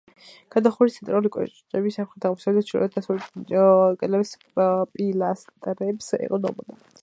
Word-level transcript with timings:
გადახურვის 0.53 0.95
ცენტრალური 0.99 1.29
კოჭები 1.35 1.91
სამხრეთ-აღმოსავლეთ 1.97 2.57
და 2.59 2.65
ჩრდილო-დასავლეთ 2.69 4.01
კედლების 4.01 4.33
პილასტრებს 4.97 6.11
ეყრდნობოდა. 6.23 6.81